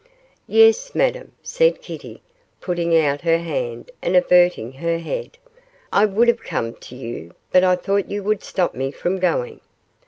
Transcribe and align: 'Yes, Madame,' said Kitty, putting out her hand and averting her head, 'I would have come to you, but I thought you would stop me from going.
'Yes, 0.47 0.95
Madame,' 0.95 1.33
said 1.43 1.79
Kitty, 1.79 2.23
putting 2.59 2.97
out 2.97 3.21
her 3.21 3.37
hand 3.37 3.91
and 4.01 4.15
averting 4.15 4.71
her 4.73 4.97
head, 4.97 5.37
'I 5.93 6.05
would 6.07 6.27
have 6.27 6.41
come 6.41 6.73
to 6.73 6.95
you, 6.95 7.35
but 7.51 7.63
I 7.63 7.75
thought 7.75 8.09
you 8.09 8.23
would 8.23 8.41
stop 8.43 8.73
me 8.73 8.89
from 8.89 9.19
going. 9.19 9.59